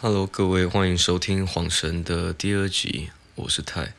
[0.00, 3.94] Hello，各位，欢迎收听《晃神》的第二集，我是泰。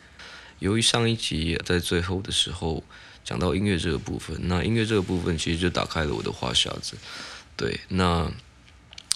[0.59, 2.85] 由于上一集在最后的时候
[3.25, 6.95] 讲到音乐这个部分，那音乐这个部分其实就打开了我的话匣子。
[7.57, 8.31] 对，那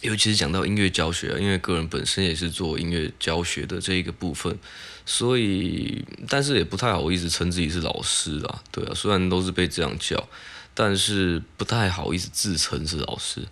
[0.01, 4.59] 尤其是讲到音乐教学啊，因为个人本身也是做音乐教学的这一个部分，
[5.05, 8.61] 所以但是也不太好意思称自己是老师啊。
[8.73, 10.27] 对啊，虽然都是被这样叫，
[10.73, 13.47] 但是不太好意思自称是老师。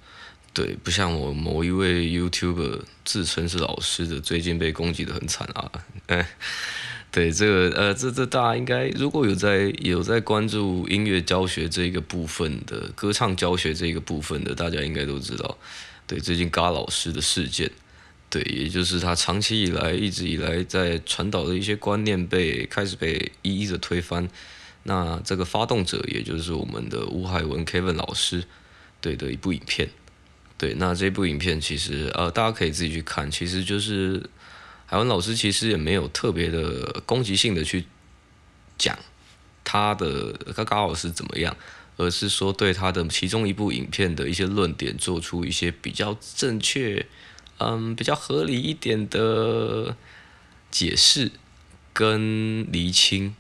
[0.54, 5.72] 对，不像我某一位 YouTuber 自称是老师的，最近被攻击得很惨啊！
[6.08, 6.28] 哎，
[7.10, 15.58] 对这个呃，这这大家应该如果有在有在关注音乐教学这个部分的歌唱教学这个部分的，大家应该都知道。
[16.06, 17.72] 对，最近嘎老师的事件，
[18.30, 24.28] 对，也就是他长期以来一直以来在传导的一些观念被开始被一一的推翻。
[24.84, 28.44] 那这个发动者也就是我们的吴海文 Kevin 老师，
[29.00, 29.88] 对的一部影片。
[30.62, 34.30] 对，那这部影片其实呃，大家可以自己去看，其实就是
[34.86, 37.86] 海文老师其实也没有特别的攻击性的去
[38.78, 38.96] 讲
[39.64, 41.58] 他的嘎嘎老师怎么样，
[41.98, 47.08] 而是说对他的其中一部影片的一些论点做出一些比较正确，
[47.58, 49.98] 嗯，比较合理一点的
[50.70, 51.32] 解释
[51.92, 53.34] 跟厘清。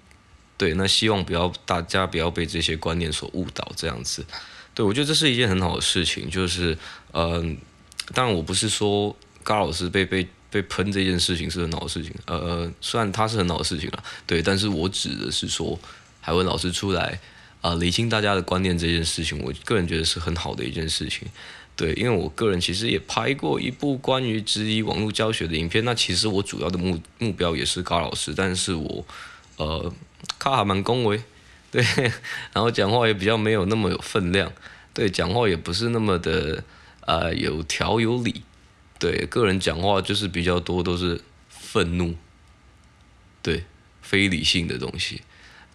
[0.57, 4.25] 对，那希望不要大家不要被这些观念所误导，这样子。
[4.73, 6.77] 对，我觉得这是一件很好的事情，就是，
[7.13, 7.57] 嗯、
[8.13, 15.77] 当然我不是说高老师被被被喷这件事情是很好的事情，呃，虽然他是很好的事情了，对，但是我指的是说
[16.21, 17.19] 海文老师出来
[17.59, 21.27] 啊，理清大家的观念这件事情，我个人觉得是很好的一件事情，
[21.75, 29.05] 对，因为我个人其实也拍过一部关于质疑网络教学的影片，那其实我主要的目目标也是高老师，但是我
[29.57, 29.93] 呃，
[30.39, 31.21] 他还蛮恭维。
[31.71, 31.81] 对，
[32.51, 34.51] 然后讲话也比较没有那么有分量，
[34.93, 36.61] 对，讲话也不是那么的
[37.05, 38.43] 呃有条有理，
[38.99, 42.13] 对，个人讲话就是比较多都是愤怒，
[43.41, 43.63] 对，
[44.01, 45.21] 非理性的东西，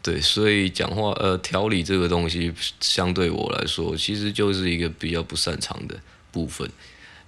[0.03, 5.99] 对，所以讲话呃条理这个东西相对我来说其实就是一个比较不擅长的
[6.31, 6.71] 部分，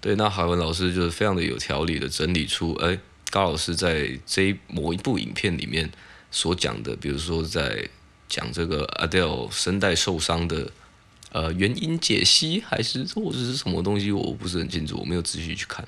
[0.02, 2.98] 对，那海文老师就是非常的有条理的整理出，哎，
[3.30, 5.90] 高老师在这一某一部影片里面
[6.30, 7.88] 所讲的，比如说在。
[8.28, 10.70] 讲这个 Adele 声带受伤的
[11.32, 15.86] 呃原因解析，还是或者是什么东西，我不是很清楚，我没有仔细去看。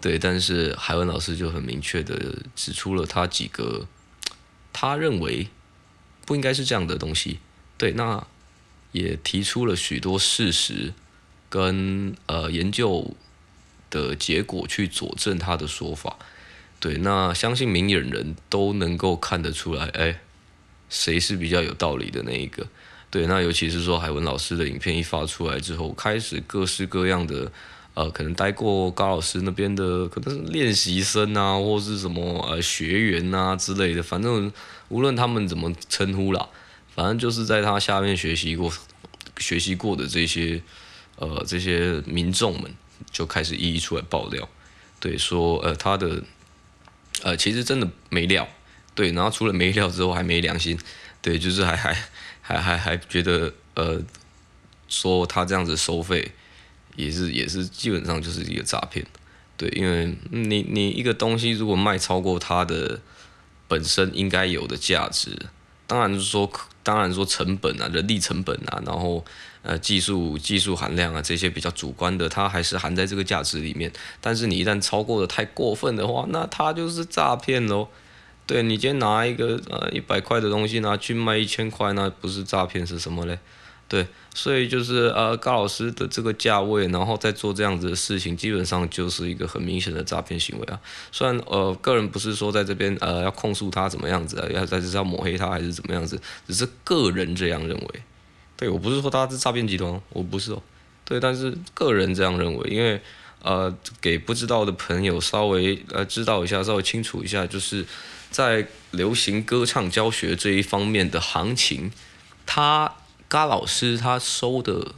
[0.00, 3.86] 对，但是海文老师就很明确的指出了他几个
[4.72, 5.48] 他认为
[6.26, 7.38] 不应该是这样的东西。
[7.76, 8.26] 对，那
[8.92, 10.92] 也提出了许多事实
[11.48, 13.14] 跟呃研究
[13.90, 16.16] 的结果去佐证他的说法。
[16.80, 20.20] 对，那相信明眼人都能够看得出来，哎。
[20.88, 22.66] 谁是比较有道理的那一个？
[23.10, 27.50] 对，那尤其是说海文老师的影片一发出来之后，开始各式各样的，
[27.94, 34.52] 呃，可能待过高老师那边的，可能是练习生啊，或是什么呃学员啊之类的，反正
[34.90, 36.46] 无论他们怎么称呼啦，
[36.94, 38.70] 反正就是在他下面学习过、
[39.38, 40.60] 学习过的这些
[41.16, 42.70] 呃这些民众们，
[43.10, 44.46] 就开始一一出来爆料，
[45.00, 46.22] 对，说呃他的
[47.22, 48.46] 呃其实真的没料。
[48.98, 50.76] 对，然后除了没料之后还没良心，
[51.22, 51.96] 对，就是还还
[52.42, 54.02] 还还还觉得呃，
[54.88, 56.32] 说他这样子收费
[56.96, 59.06] 也是也是基本上就是一个诈骗，
[59.56, 63.00] 对，因为你你一个东西如果卖超过它的
[63.68, 65.46] 本身应该有的价值，
[65.86, 66.50] 当然是说
[66.82, 69.24] 当然说成本啊，人力成本啊，然后
[69.62, 77.86] 呃技术技术含量啊这些比较主观的，它还是含在这个价值里面，但是你一旦超过的太过分的话，那它就是诈骗喽。
[78.48, 83.38] 对，你今天拿一个呃一百块的东西拿去卖一千块，那不是诈骗是什么嘞？
[83.86, 90.80] 对，所以就是呃高老师的这个价位，然后再做这样子的事情，基本上就是一个很明显的诈骗行为啊。
[91.12, 98.02] 虽然呃个人不是说在这边呃要控诉他怎么样子啊，要在这是要抹黑他还是怎么样子，只是个人这样认为。
[98.56, 100.62] 对，我不是说他是诈骗集团，我不是哦。
[101.04, 102.98] 对，但是个人这样认为，因为
[103.42, 107.84] 呃给不知道的朋友稍微呃知道一下，稍微清楚一下，就是。
[108.30, 111.90] 在流行歌唱教学这一方面的行情，
[112.46, 112.94] 他
[113.26, 114.94] 嘎老师他收的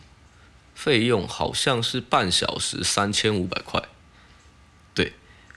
[0.74, 3.82] 费用好像是半小时三千五百块，
[4.94, 5.12] 对，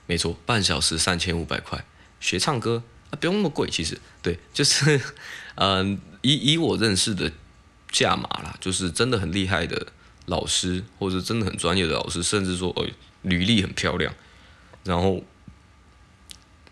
[0.06, 1.84] 没错，半小时三千五百块，
[2.20, 5.00] 学唱歌啊不用那么贵，其实，对，就是，
[5.56, 7.30] 嗯， 以以我认识的
[7.90, 9.88] 价码啦，就是真的很厉害的
[10.26, 12.86] 老师，或者真的很专业的老师，甚至说，哦，
[13.22, 14.14] 履历很漂亮，
[14.84, 15.22] 然后。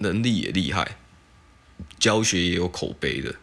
[0.02, 0.98] 能力也厉害，
[1.98, 3.36] 教学也有口碑的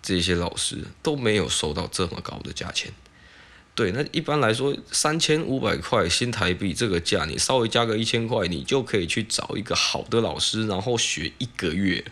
[0.00, 2.92] 这些老师都没有收到这么高的价钱，
[3.74, 12.04] 对，那一般来说三千五百块新台币这个价，你稍微加个一千块，你就可以去找一个好的老师，然后学一个月，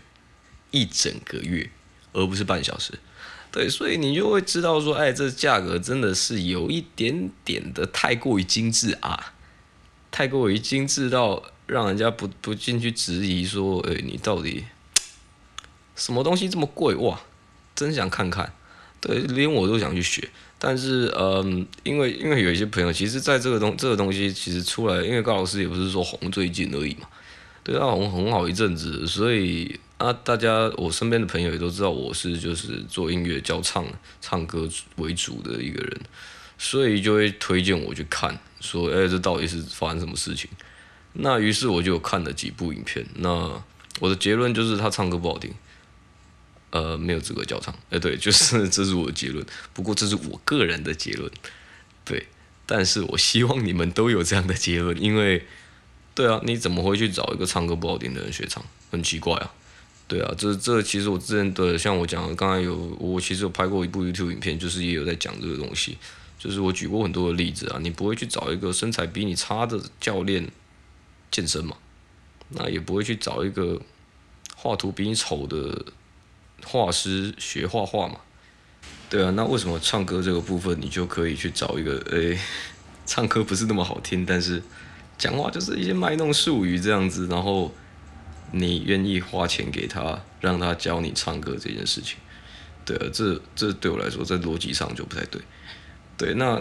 [0.71, 1.69] 一整个月，
[2.13, 2.99] 而不是半小时。
[3.51, 9.33] 对，所以你就会知道说，哎，这价格真的是有一点点的太过于精致啊，
[10.11, 14.65] 太过于精致到让人家不不进去质疑说，哎，你到底
[15.95, 17.19] 什么东西这么贵哇？
[17.75, 18.51] 真想看看，
[18.99, 20.27] 对，连我都想去学。
[20.57, 27.07] 但是，嗯，因为因为有一些朋友，其实在这个东这个东西其实出来，因为高老师也不是说红最近而已嘛，
[27.63, 29.79] 对啊，红红好一阵子，所以。
[29.99, 33.85] 啊，大家我身边的朋友也都知道我是就是做音乐教唱
[34.21, 36.01] 唱歌为主的一个人，
[36.57, 40.49] 所以就会推荐我去看，说，哎，这到底是发生什么事情？
[41.13, 43.61] 那于是我就看了几部影片，那
[43.99, 45.53] 我的结论就是他唱歌不好听，
[46.69, 49.45] 呃，没有资格教唱，哎，对，就是这是我的结论。
[49.73, 51.29] 不过这是我个人的结论，
[52.05, 52.27] 对，
[52.65, 55.45] 但是我希望你们都有这样的结论，因为，
[56.13, 58.63] 对啊，你怎么会去找一个唱歌不好听的人学唱？
[58.91, 59.51] 很奇怪啊。
[60.07, 65.99] 对啊，这这其实我之前的，像我讲的，刚才有我其实有拍过一部 YouTube 影片，就是也有在讲这个东西，
[66.39, 70.49] 就是我举过很多的例子啊，你不会去找一个身材比你差的教练
[71.31, 71.75] 健身嘛，
[72.49, 73.81] 那也不会去找一个
[74.55, 75.85] 画图比你丑的
[76.65, 78.19] 画师学画画嘛，
[79.09, 82.39] 对啊，那为什么唱歌这个部分你就可以去找一个，诶，
[83.05, 84.61] 唱歌不是那么好听，但是
[85.17, 87.71] 讲话就是一些卖弄术语这样子，然后。
[88.51, 92.17] 你愿意花钱给他，让他教你唱歌这件事情，
[92.83, 95.39] 对啊，这这对我来说在逻辑上就不太对。
[96.17, 96.59] 对，那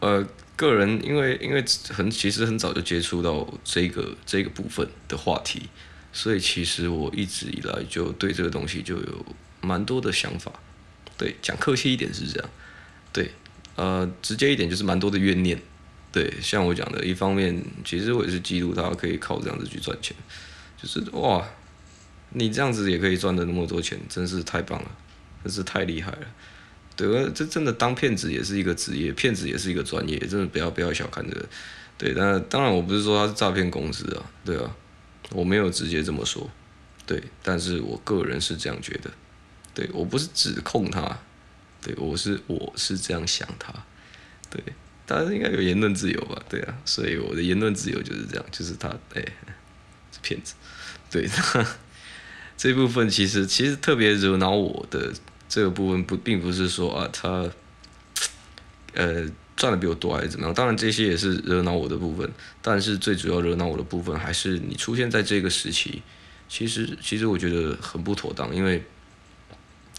[0.00, 5.68] 呃，个人因为因为很其实很早就接触到这个这个部分的话题，
[6.12, 9.26] 所以其实我一直以来就对这个东西就有
[9.60, 10.50] 蛮多的想法。
[11.18, 12.50] 对，讲客气一点是这样。
[13.12, 13.30] 对，
[13.74, 15.60] 呃，直接一点就是蛮多的怨念。
[16.10, 20.16] 对，像我讲的，一方面其实我也是嫉妒他可以靠这样子去赚钱。
[20.80, 21.46] 就是哇，
[22.30, 24.90] 你这样子也可以赚的那么多钱，真是太棒了，
[25.44, 26.26] 真是太厉害了。
[26.96, 31.46] 对，这真的当骗子也是一个职业，骗子也是一个专业，真的不要不要小看这个。
[31.98, 34.74] 对，但当然我不是说他是诈骗公司啊，对啊，
[35.30, 36.50] 我没有直接这么说，
[37.06, 39.10] 对，但是我个人是这样觉得，
[39.74, 41.18] 对，我不是指控他，
[41.82, 43.72] 对，我是我是这样想他，
[44.50, 44.62] 对，
[45.06, 49.24] 大家应该有言论自由吧，对啊，所以我的言论自由就是这样，就是他，哎。
[50.22, 50.54] 骗子，
[51.08, 51.28] 对，
[52.56, 55.12] 这部分其实其实特别惹恼我的
[55.48, 57.48] 这个部分不并不是说啊他，
[58.94, 59.26] 呃
[59.56, 66.02] 赚的比我多还是怎么样，当然这些也是惹恼我的部分，但是最主要惹恼我的部分还是你出现在这个时期，
[66.48, 68.82] 其实其实我觉得很不妥当，因为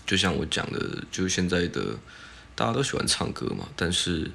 [0.05, 1.97] 就像我讲的，就是现在的
[2.53, 4.31] 大家都喜欢唱歌嘛，但是因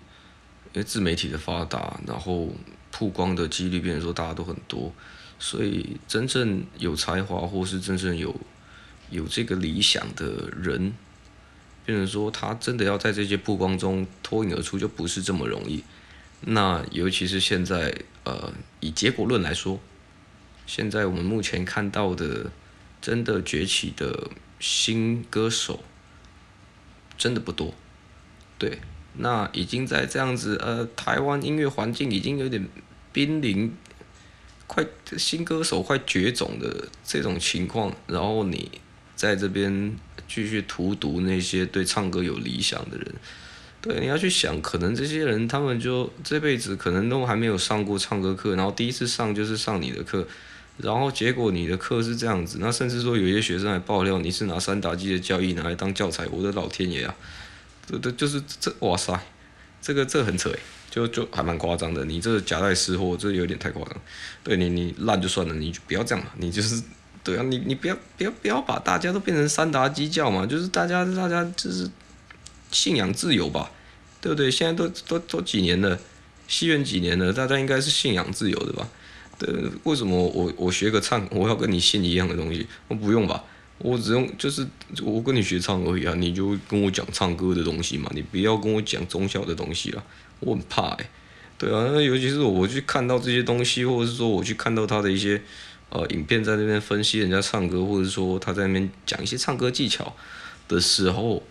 [0.74, 2.52] 为自媒体的发达，然后
[2.90, 4.92] 曝光的几率变成说大家都很多。
[5.38, 8.32] 所以，真正有才华或是真正有
[9.12, 10.94] 有这个理想的人，
[11.84, 15.84] 变成说他真的要在这些曝光中脱颖而出，就不是这么容易。
[16.40, 17.94] 那尤其是现在，
[18.24, 19.78] 呃，以结果论来说，
[20.66, 22.50] 现在我们目前看到的
[23.00, 25.84] 真的崛起的新歌手，
[27.18, 27.74] 真的不多。
[28.58, 28.78] 对，
[29.18, 32.66] 那已经在这样子，呃，台湾音乐环境已经有点
[33.12, 33.72] 濒临。
[34.68, 34.86] 快
[35.18, 38.70] 新歌手快绝种的这种情况，然后你
[39.22, 43.14] 在这边继续荼毒那些对唱歌有理想的人，
[43.80, 50.26] 对，你要去想，可能这些人他们就这辈子可能都还没有上过唱歌课，然后第一次上就是上你的课，
[50.78, 57.14] 然后结果你的课是这样子，那甚至说有些学生还爆料你是拿三打鸡的教义拿来当教材，我的老天爷啊，
[57.86, 59.16] 这这就是这哇塞，
[59.80, 60.52] 这个这很扯。
[60.92, 63.96] 就就还蛮夸张的，你这夹带私货，这有点太夸张。
[64.44, 66.30] 对你，你烂就算了，你就不要这样了。
[66.36, 66.82] 你就是，
[67.24, 71.88] 对啊，你你不要不要不要把大家都变成三打基教嘛，就是大家大家就是
[72.70, 73.70] 信仰自由吧，
[74.20, 74.50] 对不对？
[74.50, 75.98] 现在都都都几年了，
[76.48, 78.88] 西元几年了，大家应该是信仰自由的吧？
[79.38, 79.52] 对，
[79.84, 82.66] 为什么我我学个唱，我要跟你信一样的东西？
[82.88, 83.44] 我不用吧？
[83.78, 84.64] 我只用就是
[85.02, 90.04] 我跟你学唱而已啊，你就跟我讲唱歌的东西嘛，你不要跟我讲宗教的东西了。
[90.38, 91.10] 我很怕哎，
[91.58, 95.42] 对啊，那尤其是我去看到这些东西，或者是说我去看到他的一些
[95.92, 100.16] 呃影片，在那边分析人家唱歌，或者说他在那边讲一些唱歌技巧
[100.66, 101.42] 的时候，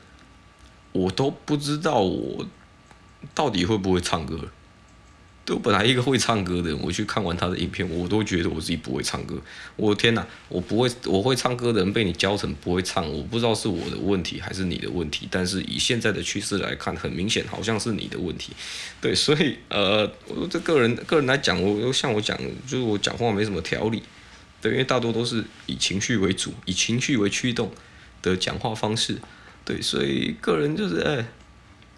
[0.92, 2.46] 我都不知道我
[3.36, 4.40] 到底会不会唱歌。
[5.44, 9.40] 对，我本来一个会唱歌的人，我去看完他的影片，我都觉得我自己不会唱歌。
[9.76, 15.28] 我天哪，我不会，我会唱歌的人被你教成不会唱，我不知道是我的问题还是你的问题。
[15.32, 18.54] 但是以现在的趋势来看，很明显好像是你的问题。
[19.02, 24.04] 对，所以呃，我这个人个人来讲，我像我讲，就是我讲话没什么条理。
[24.62, 27.72] 对，因为大多都是以情绪为主，以情绪为驱动
[28.22, 29.20] 的讲话方式。
[29.66, 31.28] 对，所以个人就是哎，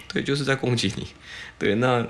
[0.08, 1.08] 对，就是在攻击你。
[1.60, 2.08] 对，那。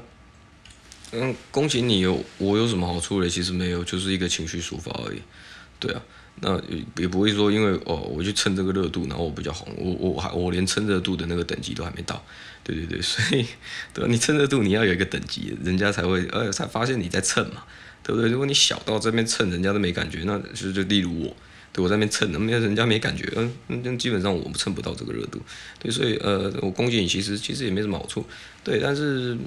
[1.16, 3.30] 嗯，恭喜你有我有什么好处嘞？
[3.30, 5.22] 其实没有，就是一个情绪抒发而已。
[5.80, 6.02] 对啊，
[6.42, 6.60] 那
[6.98, 12.26] 也不会说因为哦，我去蹭这个热度，然后我比较红，我我还我连蹭热度的那个等级都还没到。
[12.64, 13.46] 对对对，所以
[13.94, 14.10] 对吧？
[14.10, 17.64] 你蹭热度你要有一个等级，人家才会呃才发现你在蹭嘛，
[18.04, 18.30] 对不对？
[18.30, 21.36] 如果你小到这边蹭，人家都没感觉，那就就例如我，
[21.72, 23.52] 对我在那边蹭，那没人家没感觉，嗯，
[23.84, 25.42] 那基本上我们蹭不到这个热度。
[25.80, 28.24] 对，所以呃，我恭喜你，其实其实也没什么好处。
[28.64, 29.38] 对，但是。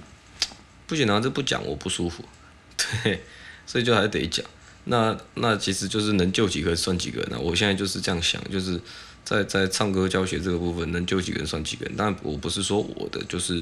[0.88, 2.24] 不行啊，这不讲我不舒服，
[3.02, 3.20] 对，
[3.66, 4.46] 所以就还得讲。
[4.84, 7.26] 那那其实就是能救几个算几个。
[7.28, 8.80] 那我现在就是这样想，就是
[9.24, 11.94] 在在唱歌教学这个部分，能救几个人算几个人。
[11.96, 13.60] 但我不是说我的就是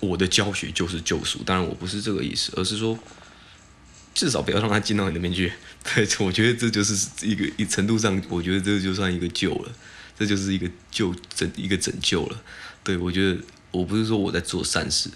[0.00, 2.98] 我的教学就是救赎，当然我不是这个意思，而是说
[4.18, 5.52] 至少不要让他进到你那边去。
[5.94, 9.70] 对，我觉得这就是一个一程度上，我觉得这就算一个救了，
[10.18, 12.42] 这就是一个救拯一个拯救了。
[12.82, 15.08] 对，我觉得我不是说我在做善事。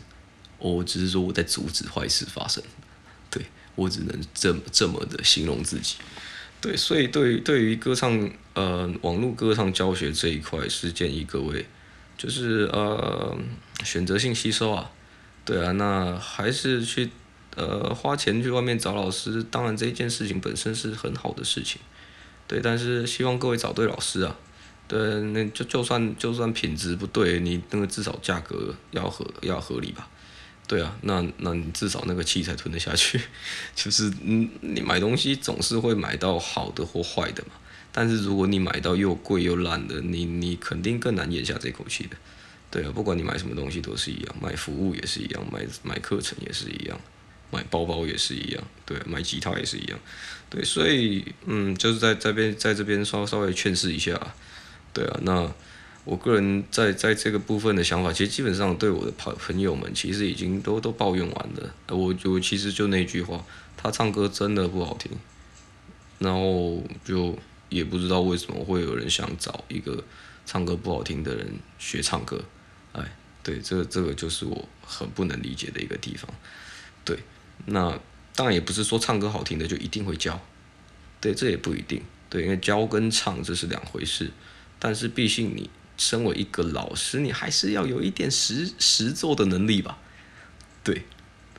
[0.59, 2.63] 我只是说我在阻止坏事发生，
[3.29, 3.45] 对，
[3.75, 5.97] 我只能这么这么的形容自己，
[6.61, 11.67] 对，所以对对于歌唱呃网络歌唱教学这一块是建议各位
[12.17, 13.37] 就是呃
[13.83, 14.89] 选择性吸收啊，
[15.45, 17.11] 对啊，那还是去
[17.57, 21.81] 呃花钱去外面找老师，当然这件事情本身是很好的事情，
[22.47, 24.37] 对，但是希望各位找对老师啊，
[24.89, 24.99] 对，
[25.33, 30.09] 那就就算就算品质不对，你那个至少价格要合要合理吧。
[30.69, 33.21] 对啊，那那你至少那个气才吞得下去，
[33.75, 37.51] 就是嗯，你买东西总是会买到好的或坏的嘛。
[37.91, 42.17] 但是如果你买到又贵又烂的，你你肯定更难咽下这口气的。
[42.71, 46.99] 对啊，不管你买什么东西都是一样，买服务也是一样，买买课程也是一样，
[47.53, 49.99] 买包包也是一样，对，买吉他也是一样。
[50.51, 54.35] 对，所以嗯，就是在这边在这边稍稍微劝示一下，
[54.93, 55.53] 对啊，那。
[56.05, 61.73] 我个人在在这个部分的想法，其实基本上对我的朋朋友们，其实已经都都抱怨完了。
[61.91, 65.13] 我我其实就那句话，他唱歌真的不好听，
[66.19, 70.03] 然后就也不知道为什么会有人想找一个
[70.45, 72.45] 唱歌不好听的人学唱歌。
[72.95, 76.29] 哎，对，这这个就是我很不能理解的一个地方。
[77.05, 77.17] 对，
[77.67, 77.99] 那
[78.35, 80.41] 当然也不是说唱歌好听的就一定会教，
[81.21, 82.03] 对，这也不一定。
[82.29, 84.31] 对，因为教跟唱这是两回事，
[84.79, 85.71] 但是毕竟你。
[85.99, 89.99] 身为一个老师，你还是要有一点实实作的能力吧？
[90.83, 91.05] 对，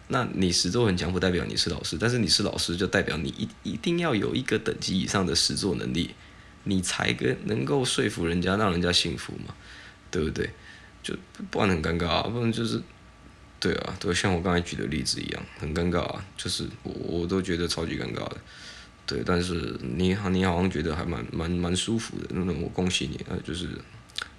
[0.08, 6.16] 那你实作很强，不代表你是老师，但是你是老师，就代表你一一定要有一个等级以上的实作能力，
[6.64, 9.54] 你才跟能够说服人家，让人家信服嘛，
[10.10, 10.50] 对不对？
[11.04, 11.16] 就
[11.52, 12.82] 不然很尴尬啊，不然就是，
[13.64, 18.38] 对啊，对，像我刚才举的例子一样，很尴尬啊，就是我我都觉得超级尴尬的，
[19.06, 23.70] 对，但是你好，你好像觉得还蛮蛮蛮舒服的，那我恭喜你啊，就是。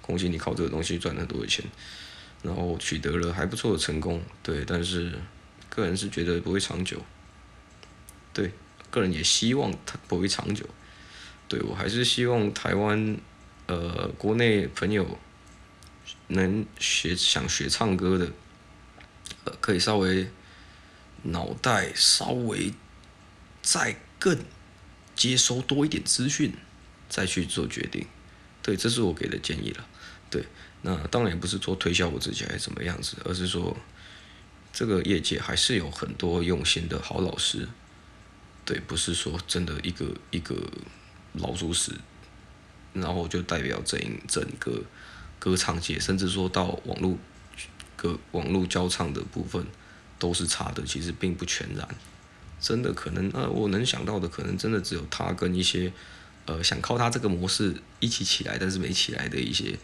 [0.01, 1.65] 恭喜你靠这个东西赚了很多的钱，
[2.43, 5.11] 然后取得了还不错的成功，对，但是
[5.67, 7.03] 个人是觉得不会长久，
[8.31, 8.51] 对，
[8.91, 10.63] 个人也希望它不会长久，
[11.47, 13.17] 对，我还是希望台湾
[13.65, 15.17] 呃国内朋友
[16.27, 18.29] 能学想学唱歌的，
[19.45, 20.29] 呃，可以稍微
[21.23, 22.73] 脑袋稍微
[23.61, 24.37] 再更
[25.15, 26.53] 接收多一点资讯，
[27.07, 28.05] 再去做决定，
[28.61, 29.87] 对，这是我给的建议了。
[30.29, 30.45] 对，
[30.81, 33.77] 那当然也不是说推销我自己还是怎么样子，而是说
[34.73, 37.69] 这个业界还是有很多用心的好老师，
[38.65, 40.55] 对，不是说真的一个一个
[41.33, 41.93] 老鼠屎，
[42.93, 44.83] 然后就代表整整个
[45.39, 47.17] 歌唱界，甚至说到网络
[47.95, 49.65] 个网络交唱的部分
[50.19, 51.87] 都是差的，其实并不全然，
[52.59, 55.91] 真的可能呃，我能想到的可能真的只有他跟一些
[56.45, 59.77] 呃想靠他这个模式一起起来，但是没起来的一些。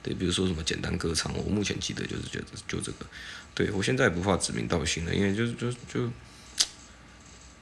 [0.00, 3.06] 对，比如说什么简单歌唱，我目前记得就是觉得就这个。
[3.52, 6.08] 对，我现在不怕指名道姓了，因为就就就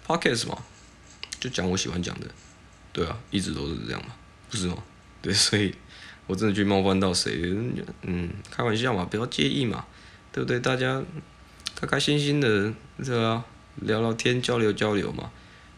[0.06, 0.62] Podcast 嘛，
[1.40, 2.28] 就讲我喜欢讲的，
[2.92, 4.14] 对啊，一直都是这样嘛，
[4.50, 4.76] 不是吗？
[5.22, 5.74] 对，所以
[6.26, 7.54] 我真的去冒犯到谁，
[8.02, 9.84] 嗯，开玩笑嘛，不要介意嘛，
[10.32, 10.60] 对不对？
[10.60, 11.02] 大家
[11.74, 13.44] 开开心心的，是啊？
[13.76, 15.30] 聊聊天，交流交流嘛，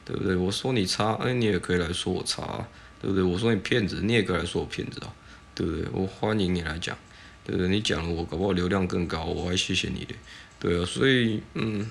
[0.05, 0.37] 对不对？
[0.37, 2.67] 我说你差，哎，你也可以来说我差，
[3.00, 3.23] 对不对？
[3.23, 5.12] 我说你骗子，你也可以来说我骗子啊。
[5.55, 5.85] 对不对？
[5.93, 6.97] 我欢迎你来讲，
[7.45, 7.69] 对不对？
[7.69, 10.14] 你讲了我搞不好流量更高，我还谢谢你的，
[10.61, 10.87] 对啊。
[10.87, 11.85] 所以嗯，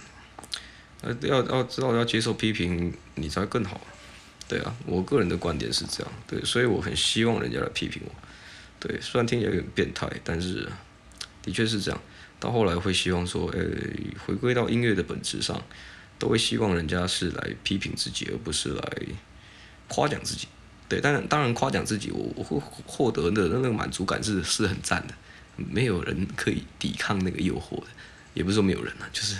[1.20, 3.82] 要要知道要接受批评，你才更好。
[4.48, 8.12] 对啊，我个人的观点是这样，对，所以我很希望人家来批评我。
[8.80, 10.70] 对，虽然听起来有点变态，但是
[11.42, 12.00] 的确是这样。
[12.40, 13.60] 到后来会希望说，诶，
[14.26, 15.60] 回归到音乐的本质上，
[16.20, 18.98] 都会希望人家是来批评自己，而不是来
[19.88, 20.48] 夸奖自己。
[20.88, 25.14] 对，当然当然夸奖自己，我我会获得的那个满足感是是很赞的。
[25.56, 27.88] 没有人可以抵抗那个诱惑的，
[28.36, 29.36] 也不是说没有人啊，就是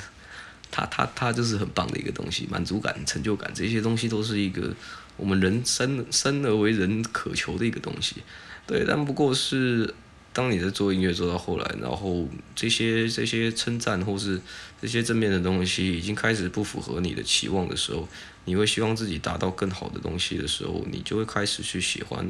[0.72, 4.74] 他他他就是很棒的一个东西，满足感、成就感这些东西都是一个
[5.18, 8.18] 我们人生生而为人渴求的一个东西。
[8.66, 9.94] 对，但不过是
[10.32, 14.40] 当你在做音乐做到后来，然后这些这些称赞或是
[14.82, 18.08] 这些正面的东西已经开始不符合你的期望的时候，
[18.46, 22.30] 你会希望自己达到更好的东西的时候，你就会开始去喜欢，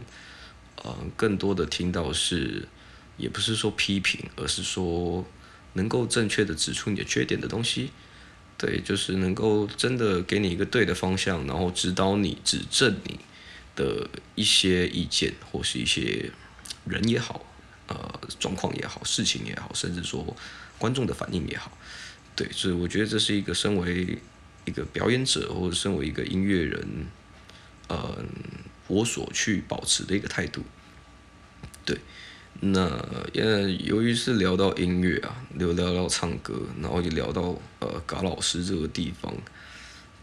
[0.84, 2.67] 呃，更多的听到是。
[3.17, 5.25] 也不是说批评，而是说
[5.74, 7.89] 能够正确的指出你的缺点的东西，
[8.58, 13.20] 对，就是能够真的给你一个对的方向，然后指导你、指正你
[13.76, 16.32] 的一些意见，或是一些
[16.86, 17.46] 人也好，
[17.88, 20.36] 呃，状况也好，事情也好，甚至说
[20.80, 21.78] 观众的反应也好，
[22.36, 24.18] 对，所以我觉得这是一个身为
[24.66, 27.06] 一个表演者，或者身为一个音乐人，
[27.90, 28.24] 呃，
[28.88, 30.64] 我所去保持的一个态度，
[31.86, 31.96] 对。
[32.60, 32.82] 那
[33.36, 39.32] 呃，由于是聊到音乐啊，聊聊到唱歌，然后就聊到呃，嘎老师这个地方，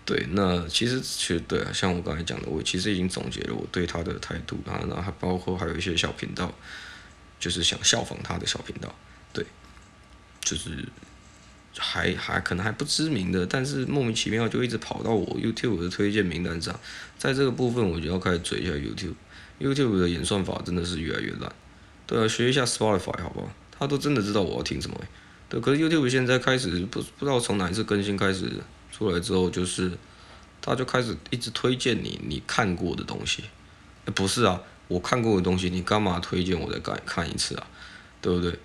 [0.04, 6.52] 对，那其实其实对啊，像我刚才讲的，我其实已经总结了我对他的态度啊，然后还包括还有一些小频道，
[7.38, 8.92] 就是想效仿他的小频道，
[9.32, 9.46] 对，
[10.40, 10.70] 就是
[11.78, 16.78] 还还可能还不知名的，但是莫名其妙就一直跑到我 YouTube 的推荐名单上，
[17.16, 21.52] 在这个部分我就要开始追一下 YouTube，YouTube 的演算法真的是越来越烂。
[22.06, 23.48] 对啊，学一下 Spotify 好不好？
[23.78, 24.96] 他都真的知道我要听什么。
[25.48, 28.52] 对，可是 YouTube 现在开始不不知道从哪一次更新开始
[28.92, 29.90] 出来之后，就是
[30.62, 33.44] 他就开始一直推荐你你看过的东西。
[34.14, 37.66] 不是啊，我看过的东西，你干嘛推荐我再看看一次啊？
[38.20, 38.58] 对不对？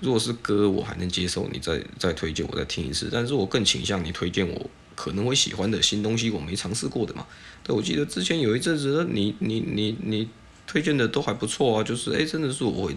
[0.00, 7.26] 如果是歌，我还能接受你再再推荐我再听一次，但是我更倾向你推荐我可能会喜欢的新东西，我没尝试过的嘛。
[7.62, 9.96] 对，我记得之前有一阵子，你你你。
[10.02, 10.28] 你
[10.68, 12.96] 推荐的都还不错啊，就是诶，真的是我会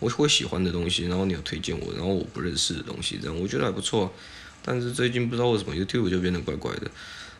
[0.00, 4.12] 我会喜欢的东西，然后你有推荐我，然后我不认识的东西，这样我觉得还不错。
[4.64, 6.90] 但是最近不知道为什么 YouTube 就变得怪怪的，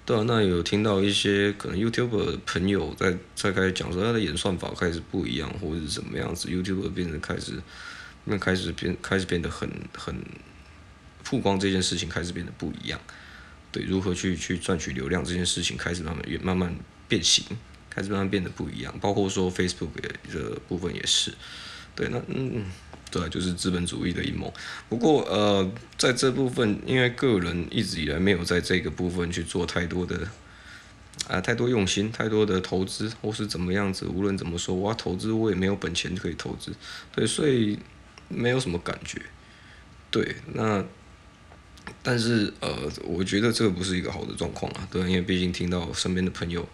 [0.07, 7.61] 对啊，那有听到一些可能 YouTube 的朋友在在开始讲说他的演算法开始不一样，或者是怎么样子，YouTube 变得开始
[8.25, 10.16] 那开始变开始变得很很
[11.25, 13.01] 曝光这件事情开始变得不一样，
[13.73, 16.73] 对，如何去去赚取流量这件事情开始慢慢越慢慢
[17.09, 17.45] 变形。
[17.94, 21.31] 开始慢慢变得不一样，包括说 Facebook 也的部分也是，
[21.94, 22.64] 对，那嗯，
[23.11, 24.52] 对，就是资本主义的阴谋。
[24.88, 30.26] 不过呃，在这部分，因为个人一直以来没有在这个部分去做太多的
[31.28, 34.07] 啊、太多用心，太多的投资或是怎么样子。
[34.07, 36.72] 无论怎么说，我要投资，我也没有本钱可以投资，
[37.14, 37.78] 对，所以
[38.28, 39.20] 没有什么感觉。
[40.11, 40.83] 对，那
[42.02, 46.66] 但是呃，我觉得这个不是一个好的状况啊，对，因为毕竟听到身边的朋友。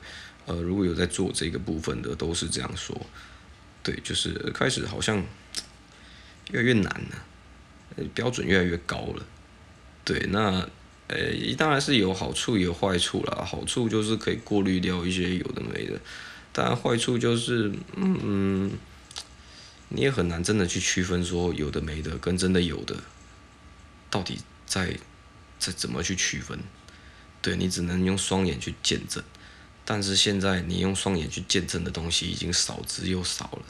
[0.49, 2.99] 呃，如果有在做这个部分的，都是这样说，
[3.83, 5.23] 对，就是开始好像
[6.51, 9.27] 越来越难了，标准越来越高了，
[10.07, 10.67] 对，那
[11.09, 11.19] 呃，
[11.59, 16.01] 当然是有好处也有坏处啦，好处就是可以过滤掉一些有的没的，
[16.51, 18.73] 但坏处就是，嗯，
[19.91, 22.97] 你也很难真的去区分说有的没的跟真的有的，
[24.09, 24.97] 到底在
[25.59, 26.59] 在怎么去区分，
[27.43, 29.23] 对，你只能用双眼去见证。
[29.91, 33.63] 但是现在你用双眼去见证的东西已经少之又少了，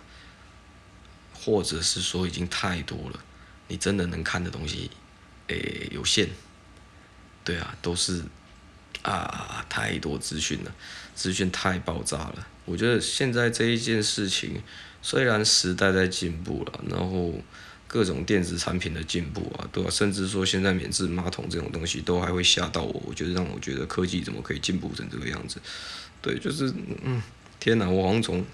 [1.32, 3.20] 或者是说已经太多了，
[3.68, 4.90] 你真的能看的东西，
[5.46, 6.28] 诶，有限。
[7.44, 8.24] 对啊，都是
[9.02, 10.74] 啊，太多资讯了，
[11.14, 12.48] 资讯太爆炸了。
[12.64, 14.60] 我觉得现在这一件事情，
[15.00, 17.40] 虽然时代在进步了，然后
[17.86, 19.88] 各种电子产品的进步啊，对啊？
[19.88, 25.60] 甚至说现在免治马桶这种东西都还会吓到我，我觉得让我觉得科技怎么可以进步成这个样子。
[26.20, 26.72] 对，就是
[27.04, 27.22] 嗯，
[27.60, 28.44] 天哪，我好像从，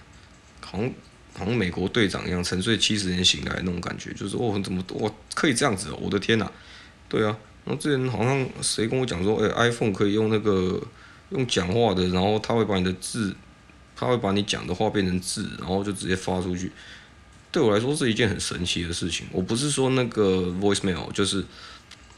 [0.61, 0.90] 好像
[1.33, 6.50] 好像美国队长一样沉睡七十年醒来那种感觉，就是哦，怎么我可以这样子哦，我的天哪，
[7.09, 10.81] 对啊，然后之前好像谁跟我讲说，哎，iPhone 可以用那个
[11.31, 13.35] 用讲话的，然后他会把你的字，
[13.96, 16.70] 他会把你讲的话变成字，然后就直接发出去。
[17.50, 19.27] 对我来说是一件很神奇的事情。
[19.31, 21.44] 我不是说那个 voicemail，就是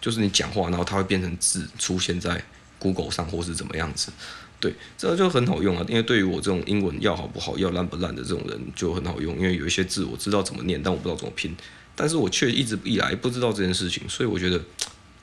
[0.01, 2.43] 就是你讲话，然后它会变成字出现在
[2.79, 4.11] Google 上，或是怎么样子。
[4.59, 11.55] 对，这个就很好用啊，因为对于我这种英文要好不好，要烂不烂的这种人就很好用，因为有一些字我知道怎么念，但我不知道怎么拼，
[11.95, 14.61] 但是我却一直以来不知道这件事情，所以我觉得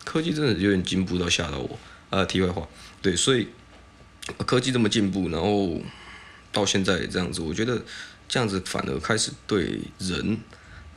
[0.03, 1.79] 科技真的有点进步到吓到我。
[2.09, 2.67] 呃，题外话，
[3.01, 3.47] 对，所以
[4.45, 5.81] 科技这么进步，然后
[6.51, 7.83] 到现在这样子，我觉得
[8.29, 10.37] 这样子反而开始对人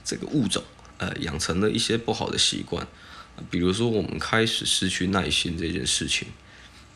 [0.05, 0.63] 这个物种，
[0.99, 2.87] 呃，养成了一些不好的习惯，
[3.51, 6.29] 比如说我们开始失去耐心这件事情，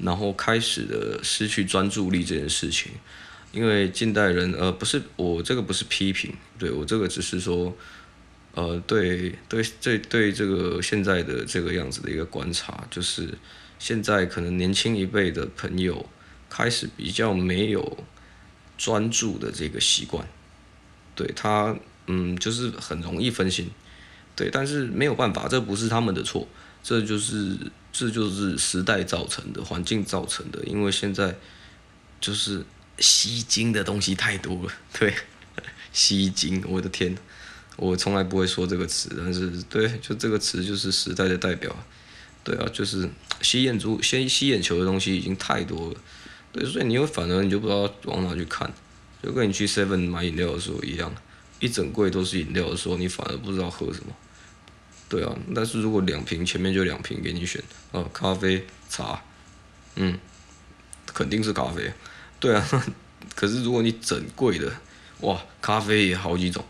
[0.02, 2.92] 然后开始的失去专注力这件事情。
[3.52, 7.76] 因为近代人，呃，不是我这个不是批评，对我这个只是说，
[8.54, 13.28] 呃，对对对对这个现在的这个样子的一个观察，就是
[13.80, 16.08] 现在可能年轻一辈的朋友
[16.48, 18.04] 开始比较没有
[18.78, 20.24] 专注的这个习惯，
[21.16, 23.68] 对他，嗯，就是很容易分心，
[24.36, 26.46] 对，但是没有办法，这不是他们的错，
[26.82, 27.56] 这就是
[27.92, 31.36] 这就是时代造成的，环境造成的，因为现在
[32.20, 32.64] 就是。
[33.02, 35.14] 吸睛的东西太多了，对，
[35.90, 37.16] 吸睛，我的天，
[37.76, 41.74] 我从来不会说这个词，但是对，就这个词就是时代的代表，
[42.44, 43.08] 对啊，就是
[43.40, 45.96] 吸眼珠、吸吸眼球的东西已经太多了，
[46.52, 48.70] 对，所以你又反而你就不知道往哪去看，
[49.22, 51.10] 就跟你去 Seven 买饮料的时候一样，
[51.58, 54.14] 一整柜都是饮料的时候，你反而不知道喝什么，
[55.10, 59.20] 对啊，但是如果两瓶前面就两瓶给你选，啊，咖啡、茶，
[59.96, 60.16] 嗯，
[61.12, 61.92] 肯定是咖啡。
[62.38, 62.66] 对啊，
[63.34, 64.72] 可是如果你整柜的，
[65.22, 66.64] 哇，咖啡也好几种，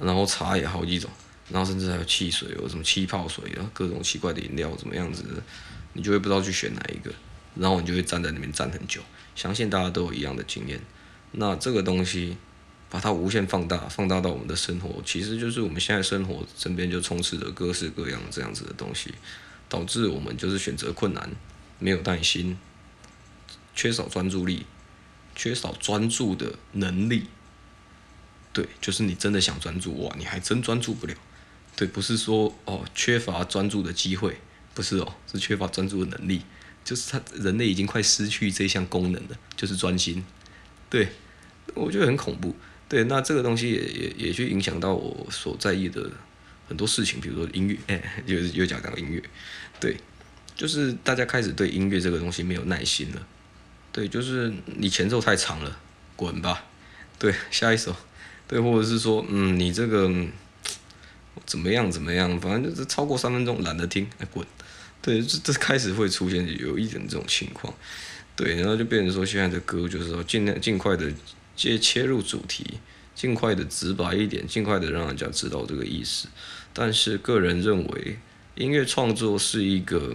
[0.00, 1.10] 然后茶也好几种，
[1.50, 5.22] 然后甚至还有汽水，有什么气泡水，然后各种奇怪的饮料，怎么样子，
[5.92, 7.12] 你就会不知道去选哪一个，
[7.54, 9.02] 然后你就会站在那边站很久。
[9.36, 10.80] 相信大家都有一样的经验。
[11.32, 12.36] 那这个东西，
[12.94, 19.12] 把它无限放大，放大到我们的生活，其实就是我们现在生活身边就充斥着各式各样这样子的东西，
[19.68, 21.28] 导致我们就是选择困难，
[21.80, 22.56] 没有耐心，
[23.74, 24.64] 缺少专注力。
[25.34, 27.24] 缺少专注的能力，
[28.52, 31.14] 对，就是你真的想专注哇，你还真专注不了。
[31.74, 34.36] 对，不是说哦缺乏专注的机会，
[34.74, 36.42] 不是哦，是缺乏专注的能力，
[36.84, 40.24] 就是他人类已经快失去这项功能了，就是专心。
[40.88, 41.08] 对，
[41.74, 42.54] 我觉得很恐怖。
[42.94, 46.08] 对，那这个东西也也也去影响到我所在意的
[46.68, 49.20] 很多事情，比如说音乐，哎，又又讲到音乐，
[49.80, 49.96] 对，
[50.54, 53.26] 就是大家开始对音乐这个东西没有耐心了。
[53.90, 55.76] 对，就是你前奏太长了，
[56.14, 56.66] 滚吧。
[57.18, 57.96] 对，下一首。
[58.46, 60.08] 对，或者是说，嗯，你这个
[61.44, 64.46] 怎么样怎么样，反正就是超过三分钟懒得听，哎，滚。
[65.02, 67.74] 对，这这开始会出现有一点这种情况。
[68.36, 71.12] 对，然后就变成说，现在的歌就是说尽量尽快的
[71.56, 72.64] 接切入主题，
[73.14, 76.28] 尽快的直白一点，尽快的让人家知道这个意思。
[76.72, 78.18] 但是个人认为，
[78.54, 80.14] 音乐创作是一个。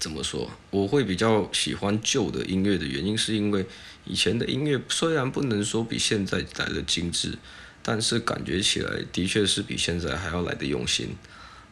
[0.00, 0.50] 怎么说？
[0.70, 3.64] 我会比较喜欢旧的音乐的原因，是因为
[4.04, 7.38] 以前的音乐虽然不能说比现在来的精致，
[7.82, 11.10] 但是感觉起来的确是比现在还要来的用心。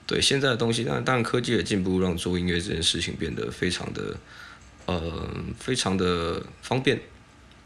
[0.07, 4.17] 对现在的东西，但但，科技的进步让做音乐这件事情变得非常的，
[4.87, 5.29] 呃，
[5.59, 7.01] 非常的方便。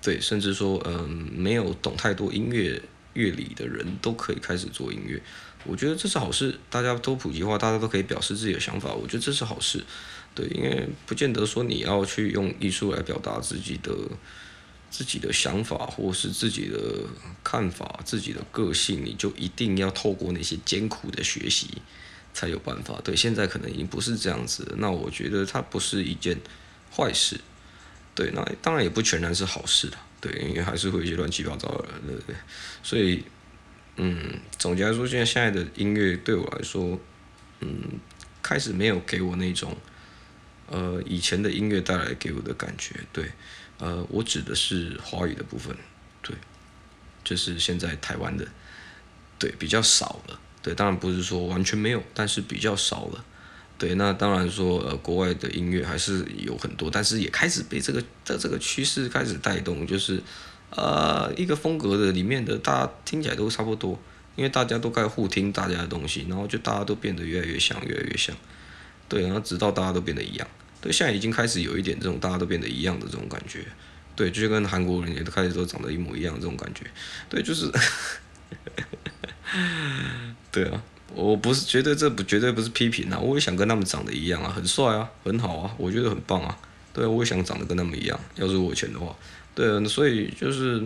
[0.01, 2.81] 对，甚至说，嗯、没有懂太多音乐
[3.15, 5.21] 乐理的人都可以开始做音乐。
[5.65, 8.93] 我觉得这是好事，大家都普及化，大家都可以表示自己的想法。
[8.93, 9.85] 我觉得这是好事。
[10.35, 13.93] 对，因为不见得说你要去用艺术来表达自己的
[14.89, 16.79] 自己的想法，或是自己的
[17.43, 21.83] 看法、自己的个性，你就一定要透过那些艰苦的学习
[22.33, 23.01] 才有办法。
[23.03, 24.77] 对，现在可能已经不是这样子。
[24.79, 26.39] 那我觉得它不是一件
[26.97, 27.41] 坏事。
[28.19, 29.97] 对，那当然也不全然是好事的。
[30.21, 32.35] 对，因为还是会有一些乱七八糟的，对不对？
[32.83, 33.23] 所以，
[33.95, 36.99] 嗯，总结来说，现在现在的音乐对我来说，
[37.61, 38.01] 嗯，
[38.43, 39.77] 开始没有给我那种。
[40.67, 43.31] 呃，以前的音乐带来给我的感觉，对，
[43.79, 45.77] 呃，我指的是华语的部分，
[46.21, 46.35] 对，
[47.23, 48.45] 就是现在台湾的，
[49.39, 53.25] 对，比较少了，对，当然不是说完全没有，但是比较少了，
[53.79, 60.21] 对，那当然说，呃，国外的音乐还是有很多，但是也开始被这个的这个趋势开始带动，就是，
[60.71, 63.97] 呃，一个风格的里面的大家听起来都差不多，
[64.35, 68.35] 因为大家都该互听大家的东西，然后就大家都变得越来越像，越来越像。
[69.09, 70.49] 对，然后直到大家都变得一样。
[70.81, 73.65] 对，现在已经开始有一点这种大家都变得一样的这种感觉。
[74.17, 76.85] 对，就跟韩国人也都开始都长得一模一样这种感觉。
[77.29, 77.71] 对，就是，
[80.51, 80.83] 对啊，
[81.15, 86.57] 我不是觉得这不绝对不是批评啊，我也想跟他们长得一样啊，很帅啊，很好啊，我觉得很棒啊。
[86.93, 89.15] 对，我也想长得跟他们一样，要是我有钱的话。
[89.55, 90.83] 对啊，所以就是，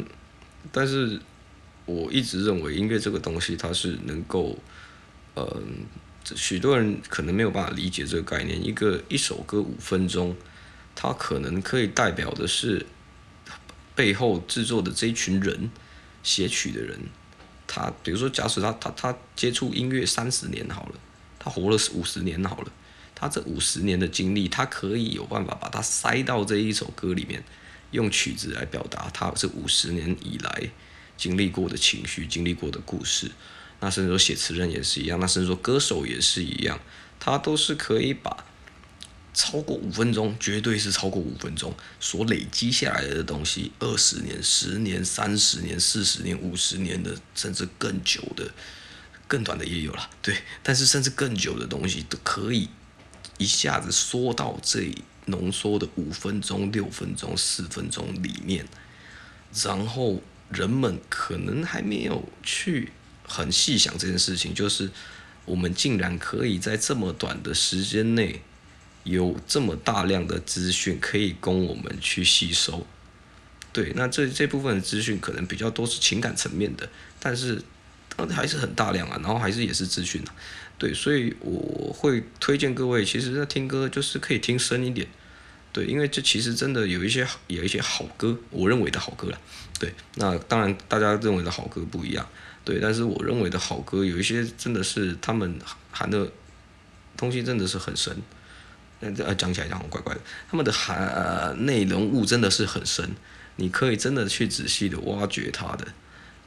[0.70, 1.20] 但是
[1.86, 4.56] 我一直认为音乐这个东西它是能够，
[5.34, 5.62] 嗯、呃。
[6.36, 8.64] 许多人可能没有办法理解这个概念。
[8.64, 10.36] 一个一首歌五分钟，
[10.94, 12.86] 它可能可以代表的是
[13.96, 15.68] 背后制作的这一群人，
[16.22, 16.96] 写曲的人。
[17.74, 20.94] 他比如说，假使他他他接触音乐三十年好了，
[21.38, 22.70] 他活了五十年好了，
[23.14, 27.42] 他这五十年的经历，他可以有办法把它塞到这一首歌里面，
[27.92, 30.68] 用曲子来表达他这五十年以来
[31.16, 33.30] 经历过的情绪、经历过的故事。
[33.80, 36.78] 那甚至说写词人也是一样，那甚至说歌手也是一样，
[37.18, 38.44] 他都是可以把
[39.34, 48.50] 超过五分钟，绝对是超过五分钟所累积下来的东西，二十年、十年、三十年、四十年、五十年的，甚至更久的、
[49.26, 52.68] 更短的也有了，对，但是甚至更久的东西都可以
[53.38, 54.94] 一下子缩到这
[55.26, 58.66] 浓缩的五分钟、六分钟、四分钟里面，
[59.64, 62.92] 然后人们可能还没有去。
[63.24, 64.90] 很细想这件事情，就是
[65.46, 68.42] 我们竟然可以在这么短的时间内，
[69.04, 72.86] 有这么大量的资讯可以供我们去吸收。
[73.72, 76.88] 对，那这这部分的资讯可能比较多是情感层面的，
[77.18, 77.62] 但是
[78.30, 80.34] 还是很大量啊，然后还是也是资讯啊。
[80.78, 85.06] 对，所以我会推荐各位，其实在听歌就是可以听深一点。
[85.72, 89.40] 对，因为这其实真的有一些有一些好歌，我认为的好歌了。
[89.78, 92.28] 对，那当然大家认为的好歌不一样。
[92.64, 95.58] 对，但是我认为的好歌有一些真的是他们
[95.90, 96.30] 含的
[97.16, 98.14] 东西真的是很深，
[99.02, 103.10] 呃讲起来讲怪怪的，他们的含、呃、内容物真的是很深，
[103.56, 105.86] 你可以真的去仔细的挖掘它的，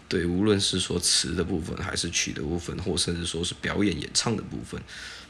[0.07, 4.81] 对，无论是说词的部分，还是曲的部分，或甚至说是表演演唱的部分，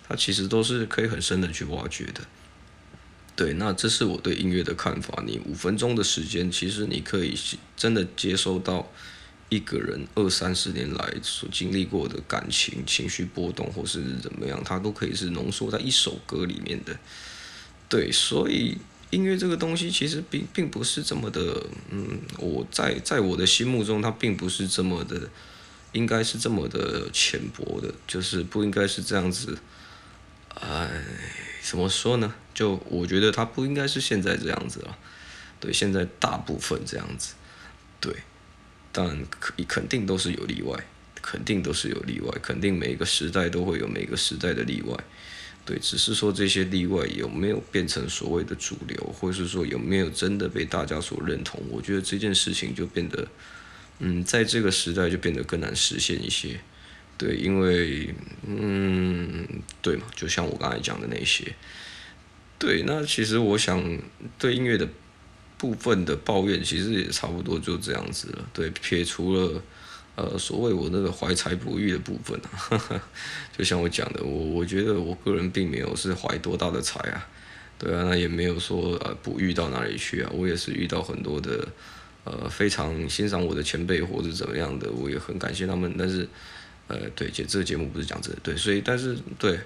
[0.07, 2.21] 它其实都是可以很深的去挖掘的。
[3.35, 5.23] 对，那这是我对音乐的看法。
[5.25, 7.37] 你五分钟的时间，其实你可以
[7.75, 8.91] 真的接收到。
[9.49, 16.97] 一个人二三十年来所经历过的感情、情绪波动，或是怎么样，它都可以是浓缩在一首歌里面的。
[17.87, 18.77] 对，所以
[19.11, 25.29] 音乐这个东西其实并并不是这么的，嗯，我在在我的心目中，它并不是这么的，
[25.91, 29.57] 应该是这么的浅薄的，就是不应该是这样子。
[30.55, 30.89] 哎，
[31.61, 32.33] 怎么说呢？
[32.53, 34.97] 就我觉得它不应该是现在这样子啊。
[35.59, 37.35] 对，现在大部分这样子，
[38.01, 38.15] 对。
[38.97, 39.05] 但
[39.41, 40.73] 肯，肯定都是有例外，
[41.21, 44.97] 肯定都是有例外，肯定每个时代都会有每个时代的例外，
[45.65, 53.27] 对，只是说这些例外有没有变成所谓的主流，或是说有没有真的被大家所认同，我觉得这件事情就变得，
[53.99, 56.61] 嗯，在这个时代就变得更难实现一些，
[57.17, 58.15] 对，因为，
[58.47, 59.45] 嗯，
[59.81, 61.53] 对嘛，就像我刚才讲的那些，
[62.57, 63.99] 对，那其实我想
[64.39, 64.87] 对音乐的。
[65.57, 69.61] 部分的抱怨其实也差不多就这样子了，对，撇除了
[70.15, 72.39] 呃所谓我那个怀才不遇的部分
[72.69, 73.01] 啊，
[73.57, 77.27] 就像我讲的，我我觉得我个人并没有是怀多大的才啊，
[77.79, 81.67] 对啊，那也没有说呃不遇到哪里去啊，我也是遇到很多的
[82.25, 86.27] 呃非常欣赏我的前辈或者怎么样的，我也很感谢他们，但是
[86.87, 89.59] 呃对，这这个节目不是讲这个，对，所以但是对，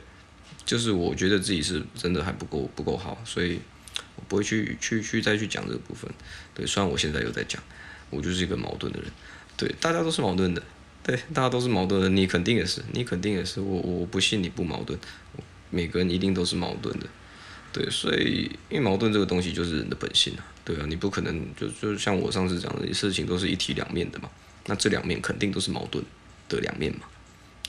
[0.66, 3.60] 就是我觉得自己是真的还不够不够好，所以。
[4.28, 6.10] 不会去去去再去讲这个部分，
[6.54, 7.62] 对，虽然我现在又在讲，
[8.10, 9.10] 我就是一个矛盾的人，
[9.56, 10.62] 对，大家都是矛盾的，
[11.04, 15.00] 对，大家都是矛盾的，你肯定也是，你肯定也是，我我不信你不矛盾，
[15.70, 17.08] 每个人一定都是矛盾的，
[17.72, 24.30] 对，所以因为矛盾这个东西就是人的本性啊，对啊，你不可能就就像我上次讲的，事情都是一体两面的嘛，
[24.66, 26.04] 那这两面肯定都是矛盾
[26.48, 27.02] 的两面嘛，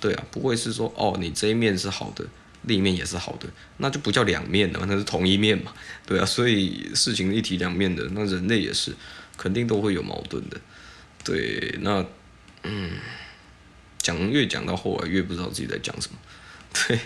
[0.01, 2.27] 对啊，不会是说哦，你这一面是好的。
[2.63, 5.73] 另一面也是好的，那就不叫两面了，那是同一面嘛，
[6.07, 8.95] 对啊，所以事情一体两面的，那人类也是，
[9.37, 10.61] 肯定都会有矛盾的，
[11.25, 12.05] 对，那
[12.65, 12.91] 嗯，
[13.99, 16.19] 讲越讲到后来越不知道自己在讲什么，
[16.87, 17.01] 对，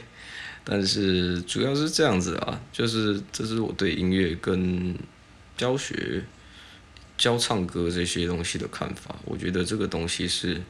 [0.64, 4.96] 但是主要是这样子啊，就是这是我对音乐跟
[5.56, 6.24] 教学、
[7.16, 10.60] 教唱歌这些东西的看法，我觉得这个东西是。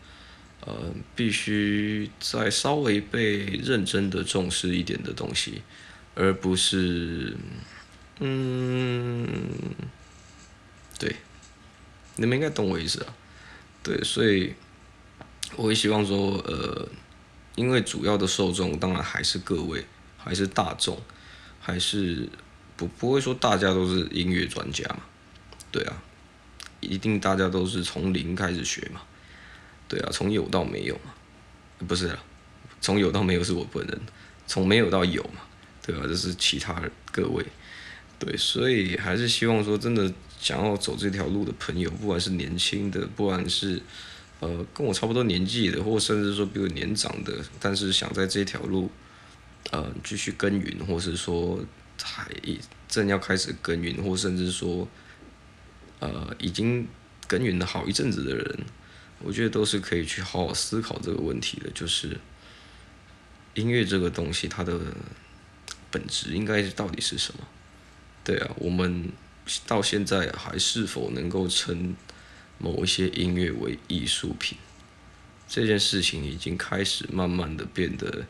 [0.66, 5.60] 呃，必须再稍微被认真的重视一点的东西，
[6.14, 7.36] 而不是，
[8.20, 9.28] 嗯，
[10.98, 11.16] 对，
[12.16, 13.14] 你们应该懂我意思啊。
[13.82, 14.54] 对，所以
[15.56, 16.88] 我也希望说，呃，
[17.56, 19.84] 因为主要的受众当然还是各位，
[20.16, 20.98] 还是大众，
[21.60, 22.26] 还是
[22.74, 25.00] 不不会说大家都是音乐专家嘛，
[25.70, 26.02] 对啊，
[26.80, 29.02] 一定大家都是从零开始学嘛。
[29.88, 31.14] 对啊，从有到没有嘛，
[31.86, 32.24] 不是啊，
[32.80, 34.00] 从有到没有是我本人，
[34.46, 35.42] 从没有到有嘛，
[35.84, 36.02] 对吧？
[36.06, 37.44] 这是其他各位，
[38.18, 43.80] 对，所以还是希望说，真的想要走这条路的朋友，不管是年轻的，不管是
[44.40, 48.90] 呃跟我差不多年纪的，或甚至说比我年长的，但是想在这条路
[49.70, 51.62] 呃继续耕耘，或是说
[52.02, 52.26] 还
[52.88, 54.88] 正要开始耕耘，或甚至说
[56.00, 56.88] 呃已经
[57.28, 58.60] 耕耘了好一阵子的人。
[59.24, 62.18] 我觉得都是可以去好好思考这个问题的，就是
[63.54, 64.78] 音乐这个东西，它的
[65.90, 67.40] 本质应该到底是什么？
[68.22, 69.10] 对啊，我们
[69.66, 71.96] 到现在还是否能够称
[72.58, 74.58] 某一些音乐为艺术品？
[75.46, 78.26] 这件事情已经开始慢慢的变得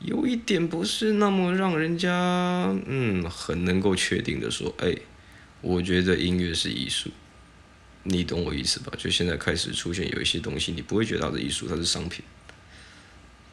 [0.00, 4.94] 有一点不是那么让人家嗯很能够确定的说，哎，
[5.60, 7.10] 我觉得音乐是艺术，
[8.04, 8.92] 你懂我意思吧？
[8.98, 12.24] 就现在开始出现有一些东西，你不会觉得它是艺术，它是商品。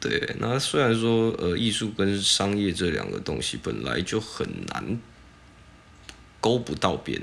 [0.00, 5.00] 对，那虽然说呃艺术跟商业这两个东西本来就很难
[6.40, 7.20] 勾不到边，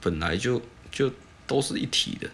[0.00, 1.12] 本来就就
[1.46, 2.30] 都是一体的。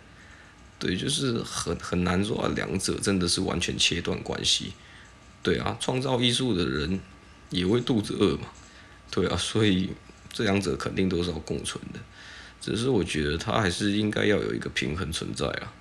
[0.79, 4.73] 对，就是很很难说啊，两者真的是完全切断关系。
[5.42, 7.01] 对啊，创造艺术的人
[7.51, 8.49] 也会肚子饿嘛。
[9.11, 9.90] 对啊，所以
[10.31, 11.99] 这两者肯定都是要共存的。
[12.61, 15.73] 只是我觉得它还是应该要有一个平衡存在啊。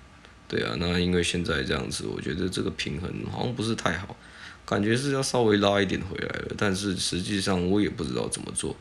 [0.48, 4.16] 对啊，那因为现在这样子，我觉得这个平衡好像不是太好，
[4.64, 6.52] 感觉是要稍微拉一点回来了。
[6.56, 8.76] 但是实际上我也不知道怎么做。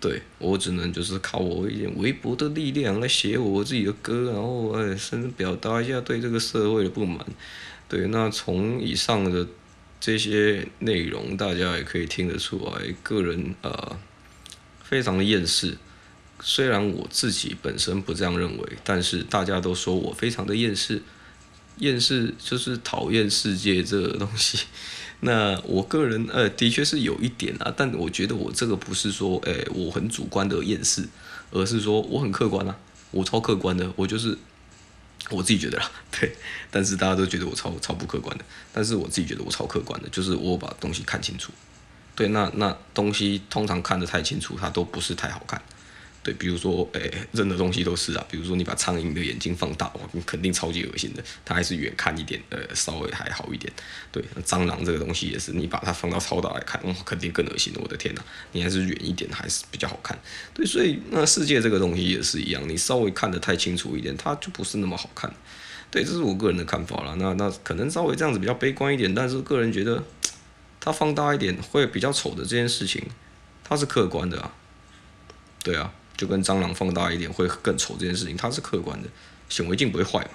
[0.00, 7.26] 对，我只能就是靠我一点微薄的力量来写我自己的歌，然后哎，甚至表达一下对这个社会的不满。
[7.88, 9.46] 对，那从以上的
[10.00, 13.98] 这些内容，大家也可以听得出来，个人呃
[14.82, 15.76] 非常的厌世。
[16.40, 21.02] 虽然我自己本身不这样认为，但是大家都说我非常的厌世。
[21.78, 24.58] 厌世就是讨厌世界这个东西。
[25.20, 31.08] 那我个人呃的确是有一点啊，但我觉得我这个不是说诶我很主观的厌世，
[31.52, 32.76] 而是说我很客观啊，
[33.12, 34.36] 我超客观的，我就是
[35.30, 36.34] 我自己觉得啦， 对，
[36.68, 41.52] 但是大家都觉得我超超不客观的，但是我自己觉得我超客观的，就是我把东西看清楚，
[42.16, 45.62] 对，那那东西通常看得太清楚，它都不是太好看。
[46.28, 48.22] 对，比如说，诶，任何东西都是啊。
[48.30, 51.24] 比如说，你把苍蝇的眼睛放大，哇，你肯定超级恶心的。
[51.42, 53.72] 它还是远看一点，呃，稍微还好一点。
[54.12, 57.72] 对，蟑螂这个东西也是，你把它放到超大来看，哇，肯定更恶心。
[57.80, 58.20] 我的天呐，
[58.52, 60.18] 你还是远一点，还是比较好看。
[60.52, 65.32] 对，所以那世界这个东西也是一样，你稍微看得太清楚一点，它就不是那么好看。
[65.90, 67.14] 对，这是我个人的看法啦。
[67.16, 70.04] 那那可能稍微这样子比较悲观一点，但是个人觉得，
[70.78, 73.02] 它放大一点会比较丑的这件事情，
[73.64, 74.52] 它是客观的啊。
[75.64, 75.94] 对啊。
[76.18, 79.08] 就跟蟑螂放大一点会更丑这件事情，它是客观的，
[79.48, 80.30] 显微镜不会坏嘛？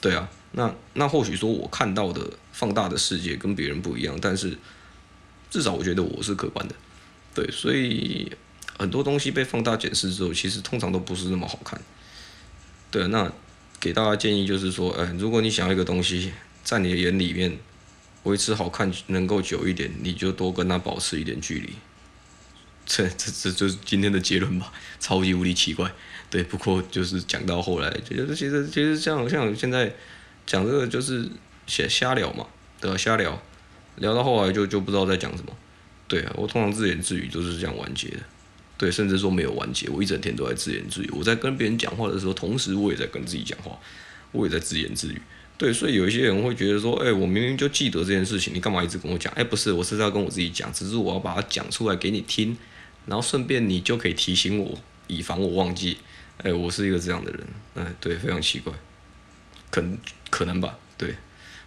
[0.00, 4.56] 对啊，那那或许说我看到的放大的世界跟别人不一样，但是
[5.50, 6.74] 至少我觉得我是客观的，
[7.34, 8.32] 对，所以
[8.78, 11.80] 很多东西被放大检视之后，其实通常都不是那么好看。
[12.90, 13.30] 对，那
[13.78, 17.58] 给大家建议就是说，哎，如果你想要一个东西在你的眼里面
[18.24, 21.74] 维持好看能够久一点，你就多跟它保持一点距离。
[22.84, 25.90] 这这这就是今天的结论吧，超级无敌奇怪，
[26.28, 26.42] 对。
[26.42, 29.94] 不过就是讲到后来，就是其实其实像像现在
[30.46, 31.28] 讲这个就是
[31.66, 32.46] 瞎瞎聊嘛，
[32.80, 32.96] 对吧？
[32.96, 33.40] 瞎聊，
[33.96, 35.52] 聊到后来就就不知道在讲什么。
[36.08, 38.18] 对啊，我通常自言自语就是这样完结的，
[38.76, 41.10] 对，甚至说没有完结，我一整天都在自言自语。
[41.12, 43.78] 我在跟别人讲话的时候，同时我也在跟自己讲话，
[44.32, 45.22] 我也在自言自语。
[45.56, 49.32] 对，所以有一些人会觉得说，哎，我明明就记得这件事情，你干嘛一直跟我讲？
[49.34, 52.56] 哎，不是，我是在跟我自己讲，只是我要把它讲出来给你听。
[53.06, 55.98] 然后顺便你就可以提醒我，以防我忘记。
[56.38, 58.72] 哎，我是一个这样的人，哎，对，非常奇怪，
[59.70, 59.96] 可能
[60.28, 61.14] 可能吧，对，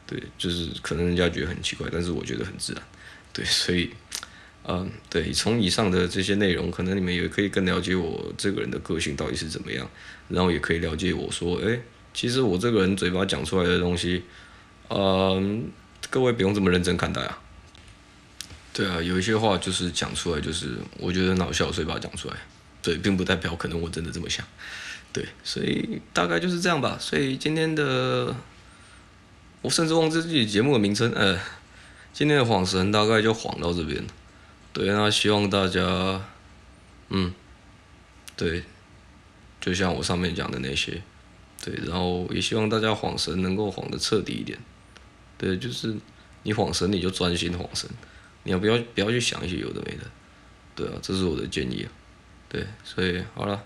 [0.05, 2.83] 对，就是可能人家觉得很奇怪，但是我觉得很自然，
[3.31, 3.91] 对，所以，
[4.67, 9.89] 嗯，对，从以上的这些内容，可能你们也可以更了解我这个人的个性到底是怎么样，
[10.27, 11.79] 然后也可以了解我说，哎，
[12.13, 14.23] 其实我这个人嘴巴讲出来的东西，
[14.89, 15.69] 嗯，
[16.09, 17.39] 各位不用这么认真看待啊。
[18.75, 22.35] 对啊，有一些话就是讲出来，就是我觉得很好笑，所以把它讲出来。
[22.81, 24.45] 对，并不代表可能我真的这么想。
[25.13, 26.97] 对，所以大概就是这样吧。
[26.99, 28.35] 所以今天的，
[29.61, 31.09] 我甚至忘记自己节目的名称。
[31.13, 31.39] 呃，
[32.11, 34.05] 今天的晃神大概就晃到这边。
[34.73, 36.21] 对，那希望大家，
[37.07, 37.33] 嗯，
[38.35, 38.61] 对，
[39.61, 41.01] 就像我上面讲的那些，
[41.63, 44.59] 对，然后也希望大家晃神能够晃得彻底一点。
[45.37, 45.95] 对，就是
[46.43, 47.89] 你晃神，你就专心晃神。
[48.45, 50.03] 你要不要不要去想一些有的没的，
[50.75, 51.89] 对啊，这是我的建议啊，
[52.47, 53.61] 对，所以好了，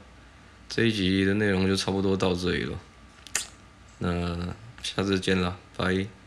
[0.70, 2.80] 这一集的内容就差不多到这里了，
[4.00, 6.19] 那下次见了，拜。